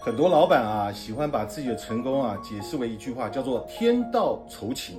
[0.00, 4.98] 很多老板啊，喜欢把自己的成功啊解释为一句话，叫做“天道酬勤”。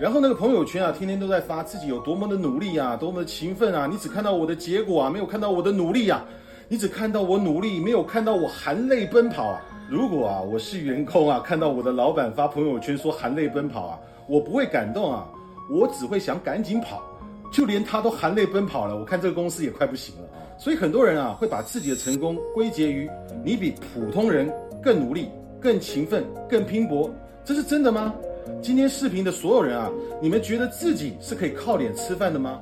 [0.00, 3.86] 然后那个朋友圈啊，天天都在发自己有多么的努力啊，多么的勤奋啊。
[3.86, 6.24] 你只看到我的结果啊，没有看到我的努力啊。
[6.66, 9.60] 你只看到我努力，没有看到我含泪奔跑啊。
[9.90, 15.26] 如果啊，我是员工啊，看到我的老板发朋友圈说含泪奔跑啊，我不会感动啊，
[15.70, 17.02] 我只会想赶紧跑。
[17.50, 20.22] 就连他都含泪奔跑了，我看这个公司也快不行了。
[20.58, 23.08] 所以很多人啊，会把自己的成功归结于
[23.44, 24.52] 你比普通人
[24.82, 25.28] 更努力、
[25.60, 27.10] 更勤奋、更拼搏，
[27.44, 28.14] 这是真的吗？
[28.62, 32.60] 今天视频的所有人啊，你们觉得自己是可以靠脸吃饭的吗？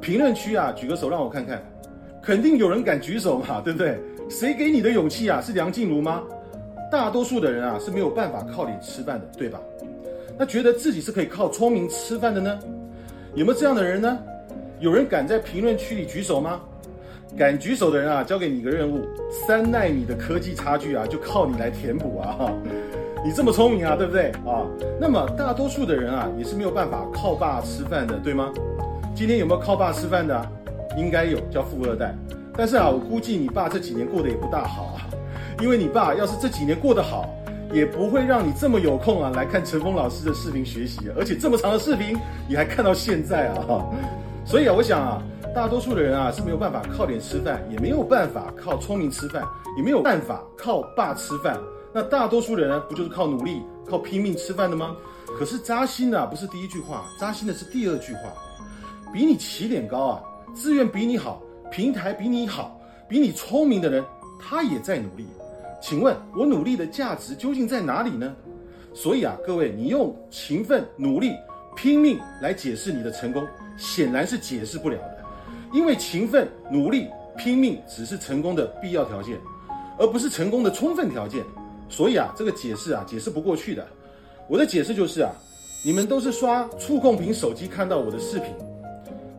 [0.00, 1.62] 评论区啊，举个手让我看看，
[2.22, 3.98] 肯定有人敢举手嘛，对不对？
[4.28, 5.40] 谁给你的勇气啊？
[5.40, 6.22] 是梁静茹吗？
[6.90, 9.60] 大多数的人啊是没有办法靠脸吃饭的，对吧？
[10.38, 12.58] 那觉得自己是可以靠聪明吃饭的呢？
[13.34, 14.18] 有没有这样的人呢？
[14.80, 16.60] 有人敢在评论区里举手吗？
[17.36, 19.06] 敢举手的人啊，交给你一个任务：
[19.46, 22.32] 三纳米的科技差距啊，就靠你来填补啊！
[22.36, 22.52] 哈
[23.24, 24.66] 你这么聪明啊，对不对啊？
[25.00, 28.50] 那么大多数的人啊，也是没有办法靠爸吃饭的，对吗？
[29.14, 30.52] 今天有没有靠爸吃饭的？
[30.96, 32.12] 应该有，叫富二代。
[32.56, 35.06] 但是啊，我估计你爸这几年过得也不大好啊，
[35.62, 37.32] 因为你爸要是这几年过得好，
[37.72, 42.16] 也不会让你这么有空啊来看陈峰老师的视频学习，而且这么长的视频
[42.48, 43.86] 你还看到现在啊！
[44.44, 45.22] 所以啊，我想啊。
[45.52, 49.44] 大多数的人啊是没有办法靠脸吃饭，也没有办法靠聪明吃饭，
[49.76, 51.58] 也没有办法靠爸吃饭。
[51.92, 54.94] 那大多数的人不就是靠努力、靠拼命吃饭的吗？
[55.36, 58.32] 可是扎心的不是第一句话，扎心的是第二句话。
[59.12, 60.22] 比你起点高啊，
[60.54, 64.04] 资源比你好，平台比你好，比你聪明的人，
[64.38, 65.26] 他也在努力。
[65.80, 68.34] 请问，我努力的价值究竟在哪里呢？
[68.92, 71.32] 所以啊，各位，你用勤奋、努力、
[71.76, 75.24] 拼命来解释你的成功，显然是解释不了的。
[75.72, 77.06] 因为勤奋、努力、
[77.38, 79.38] 拼命只是成功的必要条件，
[79.98, 81.44] 而不是成功的充分条件。
[81.88, 83.86] 所以啊，这个解释啊，解释不过去的。
[84.48, 85.30] 我的解释就是啊，
[85.84, 88.52] 你们都是刷触控屏手机看到我的视频。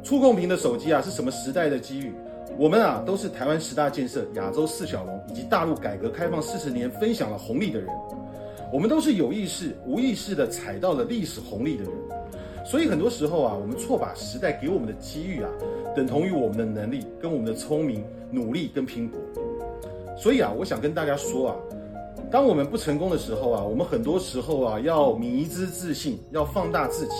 [0.04, 2.14] 触控屏的手机啊，是什么时代的机遇？
[2.58, 7.90] 我们啊，都是台湾十大建设、亚洲四小龙以及大陆改革开放四十年分享了红利的人。
[8.72, 11.92] 我们都是有意识、无意识的踩到了历史红利的人。
[12.64, 15.50] 所以很多时候啊，我们错把时代给我们的机遇啊。
[15.96, 19.20] 等同于我们的能力跟我们的聪明、努力跟拼搏。
[20.16, 21.56] 所以啊，我想跟大家说啊，
[22.30, 27.16] 当我们不成功的时候啊，我们很多时候啊要迷之自信，要放大自己。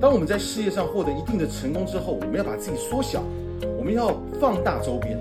[0.00, 3.22] 当我们在事业上获得一定的成功之后，我们要把自己缩小，
[3.76, 5.18] 我们要放大周边。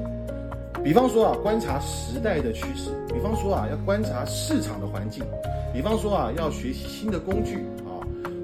[0.83, 5.23] 比方说啊，观察时代的趋势；比方说啊，要观察市场的环境；
[5.73, 7.55] 比方说啊，要学习新的工具
[7.85, 7.99] 啊。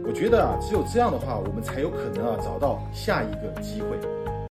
[0.06, 3.98] 我觉得啊，只有这样的话，我们才有可能啊找到下一个机会。